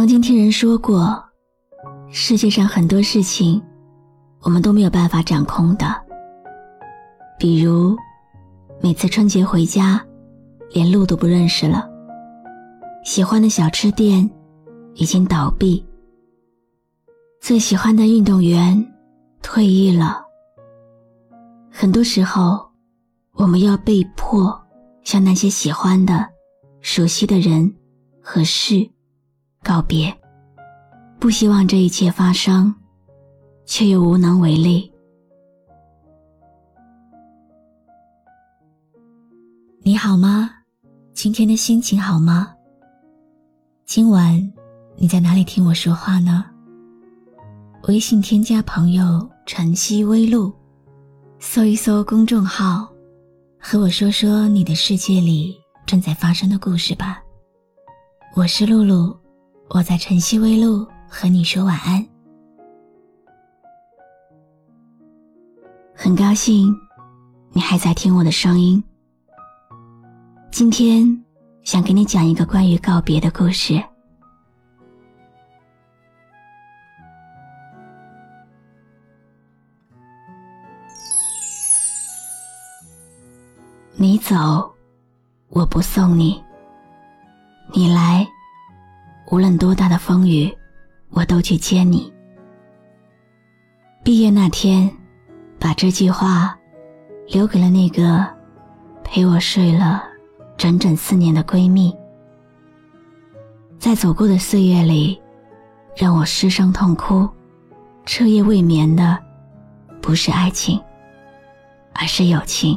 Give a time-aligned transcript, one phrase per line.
[0.00, 1.22] 曾经听人说过，
[2.10, 3.62] 世界上很多事情，
[4.40, 5.94] 我们都没有办法掌控的。
[7.38, 7.94] 比如，
[8.80, 10.02] 每次春节回家，
[10.70, 11.86] 连路都不认识了；
[13.04, 14.28] 喜欢的小吃店
[14.94, 15.84] 已经倒闭；
[17.38, 18.82] 最喜欢的运动员
[19.42, 20.22] 退役了。
[21.70, 22.58] 很多时候，
[23.34, 24.58] 我们要被迫
[25.04, 26.26] 向那些喜欢的、
[26.80, 27.70] 熟悉的人
[28.22, 28.90] 和事。
[29.62, 30.12] 告别，
[31.18, 32.74] 不希望这一切发生，
[33.66, 34.90] 却又无能为力。
[39.82, 40.50] 你好吗？
[41.12, 42.54] 今天的心情好吗？
[43.84, 44.52] 今晚
[44.96, 46.44] 你在哪里听我说话呢？
[47.84, 50.52] 微信添加朋友“晨曦微露”，
[51.38, 52.88] 搜一搜公众号，
[53.58, 57.22] 和我说说你的世界里正在发生的故事吧。
[58.34, 59.19] 我是露露。
[59.72, 62.04] 我在晨曦微露和你说晚安，
[65.94, 66.74] 很高兴
[67.52, 68.82] 你还在听我的声音。
[70.50, 71.06] 今天
[71.62, 73.80] 想给你讲一个关于告别的故事。
[83.94, 84.68] 你走，
[85.48, 86.42] 我不送你；
[87.72, 88.26] 你来。
[89.30, 90.52] 无论多大的风雨，
[91.10, 92.12] 我都去接你。
[94.02, 94.90] 毕业那天，
[95.56, 96.58] 把这句话
[97.28, 98.26] 留给了那个
[99.04, 100.02] 陪我睡了
[100.56, 101.96] 整整四年的闺蜜。
[103.78, 105.20] 在走过的岁月里，
[105.94, 107.28] 让我失声痛哭、
[108.04, 109.16] 彻夜未眠的，
[110.02, 110.80] 不是爱情，
[111.94, 112.76] 而是友情。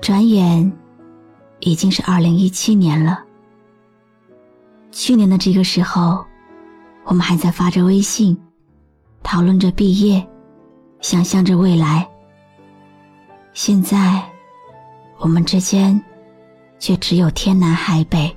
[0.00, 0.72] 转眼，
[1.60, 3.25] 已经是二零一七年了。
[4.98, 6.24] 去年的这个时候，
[7.04, 8.34] 我们还在发着微信，
[9.22, 10.26] 讨论着毕业，
[11.02, 12.08] 想象着未来。
[13.52, 14.24] 现在，
[15.18, 16.02] 我们之间
[16.78, 18.34] 却只有天南海北，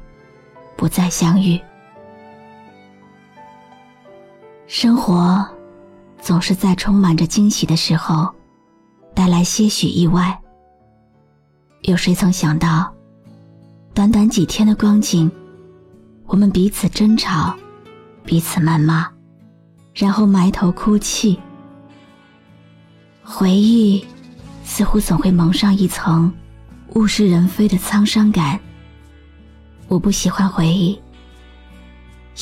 [0.76, 1.58] 不再相遇。
[4.68, 5.48] 生活
[6.22, 8.28] 总是在充满着惊喜的时候，
[9.14, 10.38] 带来些许意外。
[11.84, 12.94] 有谁曾想到，
[13.94, 15.32] 短短几天的光景？
[16.30, 17.56] 我们彼此争吵，
[18.24, 19.10] 彼此谩骂，
[19.96, 21.40] 然后埋头哭泣。
[23.24, 24.06] 回忆
[24.64, 26.32] 似乎总会蒙上一层
[26.90, 28.60] 物是人非的沧桑感。
[29.88, 31.02] 我不喜欢回忆，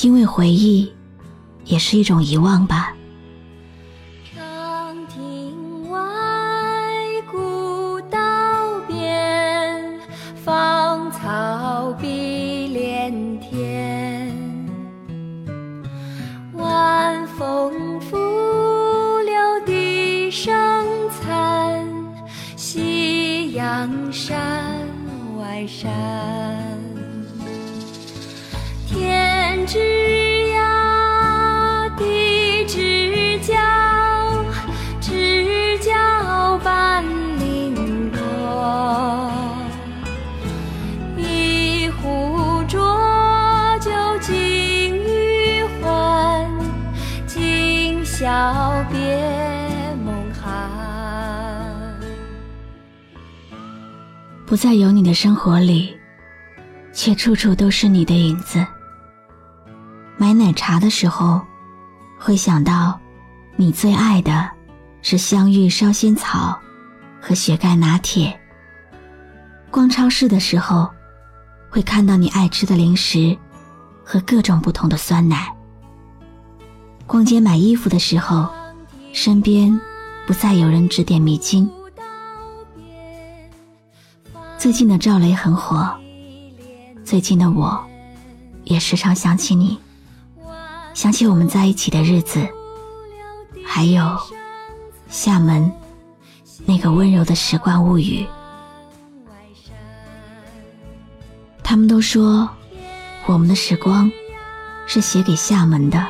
[0.02, 0.92] 因为回忆
[1.64, 2.94] 也是一种遗忘吧。
[24.10, 24.86] 山
[25.38, 26.57] 外山。
[54.48, 55.94] 不再有你的生活里，
[56.94, 58.66] 却处处都是你的影子。
[60.16, 61.38] 买奶茶的时候，
[62.18, 62.98] 会想到
[63.56, 64.50] 你最爱的
[65.02, 66.58] 是香芋烧仙草
[67.20, 68.40] 和雪盖拿铁。
[69.70, 70.88] 逛超市的时候，
[71.68, 73.36] 会看到你爱吃的零食
[74.02, 75.54] 和各种不同的酸奶。
[77.06, 78.48] 逛街买衣服的时候，
[79.12, 79.78] 身边
[80.26, 81.70] 不再有人指点迷津。
[84.58, 85.88] 最近的赵雷很火，
[87.04, 87.80] 最近的我，
[88.64, 89.78] 也时常想起你，
[90.94, 92.44] 想起我们在一起的日子，
[93.64, 94.18] 还有
[95.08, 95.70] 厦门
[96.66, 98.26] 那个温柔的时光物语。
[101.62, 102.48] 他们都说，
[103.26, 104.10] 我们的时光
[104.88, 106.04] 是写给厦门的，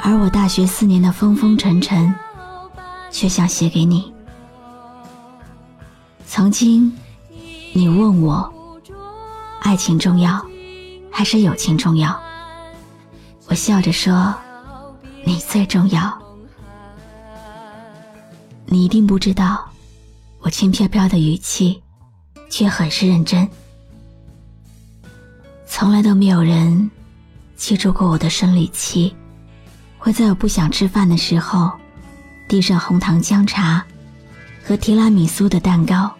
[0.00, 2.14] 而我大学四年的风风尘尘，
[3.10, 4.10] 却想写给你。
[6.30, 6.92] 曾经，
[7.72, 8.52] 你问我，
[9.62, 10.44] 爱情重要，
[11.10, 12.20] 还是友情重要？
[13.46, 14.34] 我笑着说，
[15.24, 16.16] 你最重要。
[18.66, 19.66] 你一定不知道，
[20.40, 21.82] 我轻飘飘的语气，
[22.50, 23.48] 却很是认真。
[25.66, 26.90] 从来都没有人
[27.56, 29.16] 记住过我的生理期，
[29.96, 31.72] 会在我不想吃饭的时候，
[32.46, 33.82] 递上红糖姜茶
[34.62, 36.14] 和提拉米苏的蛋糕，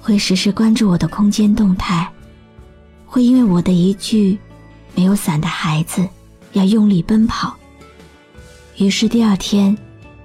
[0.00, 2.10] 会时时关注我的空间动态，
[3.06, 4.38] 会因为我的一句
[4.96, 6.08] “没有伞的孩子”
[6.52, 7.54] 要用力奔跑，
[8.78, 9.76] 于是第二天。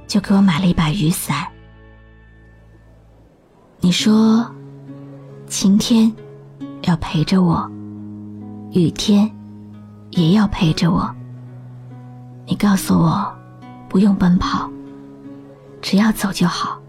[0.07, 1.47] 就给我买了一把雨伞。
[3.79, 4.45] 你说，
[5.47, 6.13] 晴天
[6.83, 7.67] 要陪着我，
[8.71, 9.29] 雨天
[10.11, 11.13] 也要陪着我。
[12.45, 13.35] 你告诉我，
[13.89, 14.69] 不用奔跑，
[15.81, 16.79] 只要走就好。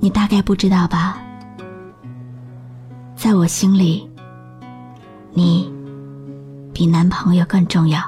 [0.00, 1.18] 你大概不知道吧？
[3.16, 4.08] 在我心里，
[5.32, 5.72] 你
[6.72, 8.00] 比男朋友更重要。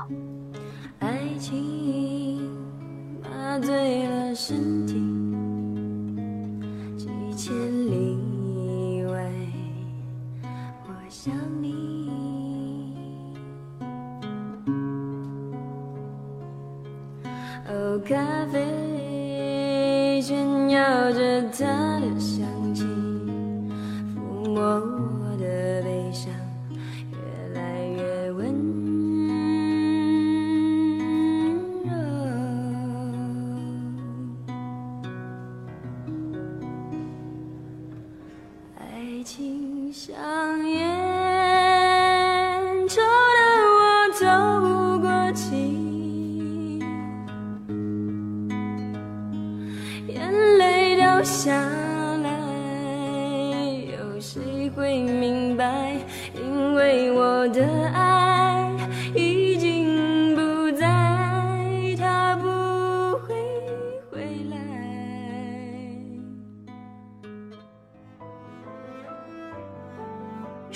[21.12, 22.84] 着它的香气，
[24.14, 24.80] 抚摸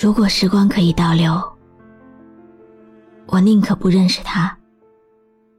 [0.04, 1.42] 如果时光可以倒流，
[3.24, 4.54] 我宁可不认识他，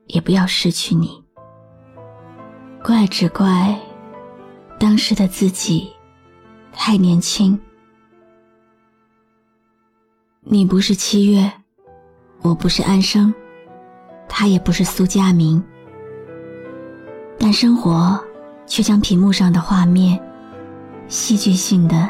[0.05, 1.19] 也不要失去你。
[2.83, 3.75] 怪只怪。
[4.79, 5.91] 当时的自己
[6.71, 7.59] 太年轻，
[10.41, 11.51] 你不是七月，
[12.43, 13.33] 我不是安生，
[14.29, 15.59] 他也不是苏佳明，
[17.39, 18.23] 但生活
[18.67, 20.23] 却将屏幕上的画面
[21.07, 22.07] 戏剧性的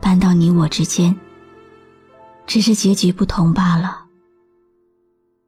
[0.00, 1.16] 搬到你我之间，
[2.50, 4.04] 只是结局不同罢了。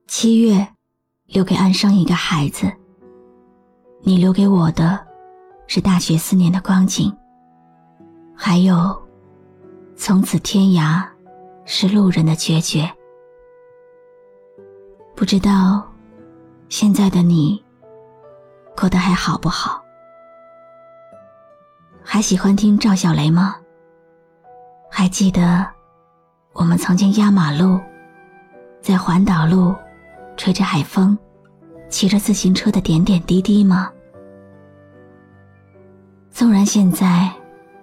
[0.06, 0.64] 七月
[1.26, 2.72] 留给安生一个孩子，
[4.02, 5.04] 你留给我的。
[5.66, 7.12] 是大学四年的光景，
[8.36, 9.02] 还有
[9.96, 11.04] 从此天涯
[11.64, 12.88] 是路人的决绝。
[15.16, 15.90] 不知道
[16.68, 17.64] 现在的你
[18.76, 19.82] 过得还好不好？
[22.04, 23.56] 还喜欢听赵小雷吗？
[24.88, 25.66] 还记得
[26.52, 27.80] 我们曾经压马路，
[28.82, 29.74] 在环岛路
[30.36, 31.16] 吹着海风，
[31.88, 33.90] 骑着自行车的点点滴滴吗？
[36.30, 37.30] 纵然现在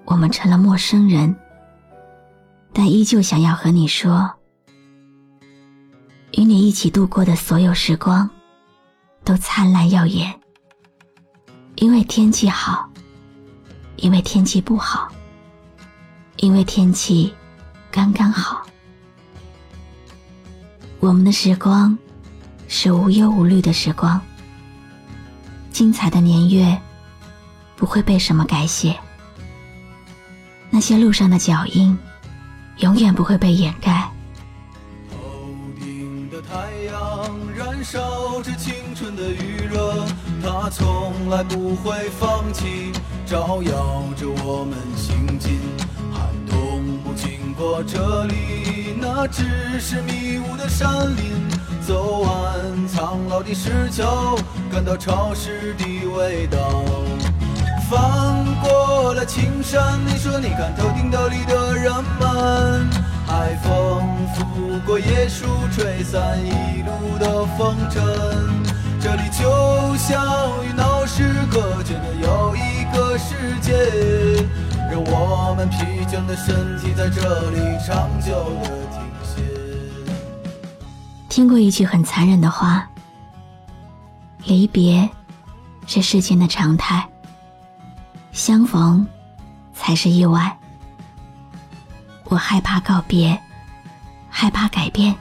[0.05, 1.35] 我们成了陌生人，
[2.71, 4.31] 但依旧想要和你说，
[6.33, 8.29] 与你一起度过的所有时光，
[9.23, 10.33] 都灿烂耀眼。
[11.75, 12.87] 因为天气好，
[13.95, 15.07] 因为天气不好，
[16.37, 17.33] 因为天气
[17.91, 18.65] 刚刚好。
[20.99, 21.97] 我们的时光
[22.67, 24.19] 是无忧无虑的时光，
[25.71, 26.79] 精彩的年月。
[27.75, 28.99] 不会被什么改写，
[30.69, 31.97] 那些路上的脚印，
[32.79, 34.11] 永远不会被掩盖。
[35.09, 35.15] 头
[35.79, 40.05] 顶的太阳燃烧着青春的余热，
[40.43, 42.91] 它从来不会放弃，
[43.25, 45.57] 照耀着我们行进。
[47.15, 51.47] 经过这里，那只是迷雾的山林。
[51.85, 54.35] 走完苍老的石桥，
[54.71, 55.85] 感到潮湿的
[56.15, 56.83] 味道。
[57.89, 62.87] 翻过了青山，你说你看头顶斗笠的人们，
[63.25, 68.03] 海风拂过椰树，吹散一路的风尘。
[69.01, 73.73] 这里就像与闹市隔绝的又一个世界，
[74.99, 79.41] 我们疲倦的身体在这里长久的停歇。
[81.29, 82.87] 听过一句很残忍的话：
[84.45, 85.09] 离别
[85.87, 87.07] 是世间的常态，
[88.31, 89.07] 相逢
[89.73, 90.57] 才是意外。
[92.25, 93.39] 我害怕告别，
[94.29, 95.15] 害怕改变，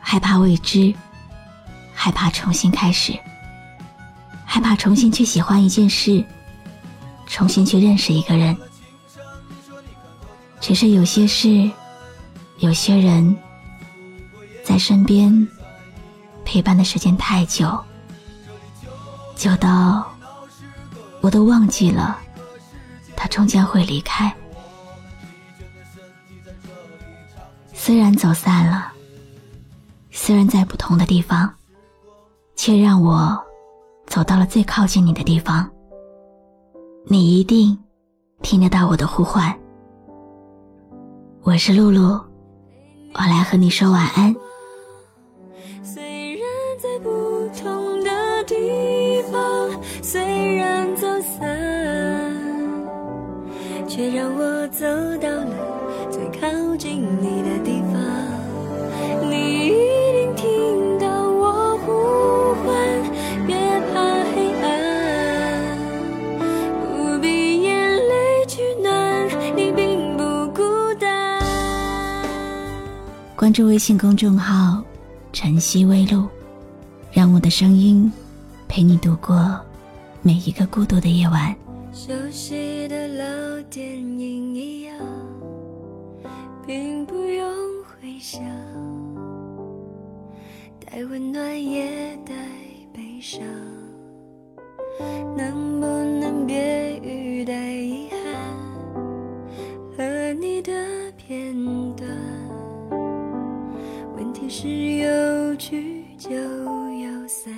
[0.00, 0.94] 害怕未知，
[1.92, 3.18] 害怕重新开始，
[4.44, 6.24] 害怕重新去喜欢一件事，
[7.30, 8.54] 重新去认识一个人。
[10.60, 11.70] 只是有些事，
[12.58, 13.34] 有些人。
[14.62, 15.48] 在身边
[16.44, 17.76] 陪伴的时间太久，
[19.34, 20.06] 久到
[21.20, 22.16] 我都忘记了
[23.16, 24.32] 他终将会离开。
[27.74, 28.92] 虽然走散了，
[30.12, 31.52] 虽然在不同的地方，
[32.54, 33.36] 却让我
[34.06, 35.68] 走到了最靠近你的地方。
[37.12, 37.76] 你一定
[38.40, 39.52] 听得到我的呼唤。
[41.42, 42.20] 我是露露，
[43.14, 44.32] 我来和你说晚安。
[45.82, 46.42] 虽然
[46.78, 47.10] 在不
[47.60, 49.42] 同的地方，
[50.00, 51.48] 虽然走散，
[53.88, 54.86] 却让我走
[73.50, 74.80] 关注微信公众号
[75.34, 76.24] “晨曦微露”，
[77.10, 78.08] 让我的声音
[78.68, 79.60] 陪你度过。
[80.22, 81.52] 每一个孤独的夜晚，
[81.92, 84.94] 熟悉的老电影一样，
[86.64, 87.52] 并不用
[87.82, 88.40] 回想，
[90.86, 92.32] 带温暖也带
[92.94, 93.42] 悲伤，
[95.36, 95.69] 能
[104.52, 107.54] 是有聚就有散。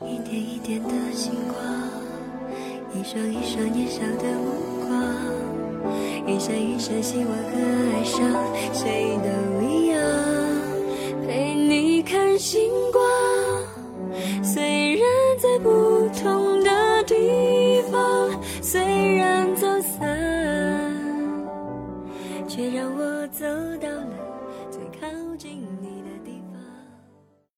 [0.00, 1.56] 一点一点的星光，
[2.92, 4.50] 一双一双年少的目
[4.88, 4.98] 光，
[6.26, 7.32] 一闪一闪希望和
[7.94, 8.18] 哀伤，
[8.74, 10.02] 谁都一样，